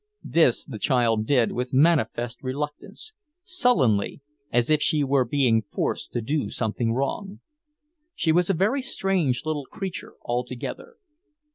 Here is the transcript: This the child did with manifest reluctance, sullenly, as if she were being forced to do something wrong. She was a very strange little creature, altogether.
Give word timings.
This 0.23 0.65
the 0.65 0.79
child 0.79 1.27
did 1.27 1.51
with 1.51 1.75
manifest 1.75 2.41
reluctance, 2.41 3.13
sullenly, 3.43 4.21
as 4.51 4.71
if 4.71 4.81
she 4.81 5.03
were 5.03 5.23
being 5.25 5.61
forced 5.61 6.11
to 6.13 6.21
do 6.23 6.49
something 6.49 6.91
wrong. 6.91 7.39
She 8.15 8.31
was 8.31 8.49
a 8.49 8.55
very 8.55 8.81
strange 8.81 9.45
little 9.45 9.65
creature, 9.67 10.15
altogether. 10.25 10.95